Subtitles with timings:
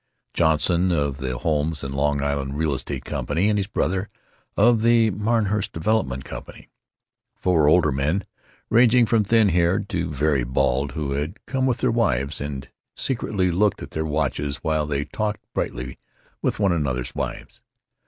[0.33, 4.09] Johnson of the Homes and Long Island Real Estate Company, and his brother,
[4.57, 6.69] of the Martinhurst Development Company.
[7.35, 8.23] Four older men,
[8.71, 12.67] ranging from thin haired to very bald, who had come with their wives and
[12.97, 15.99] secretly looked at their watches while they talked brightly
[16.41, 17.61] with one another's wives.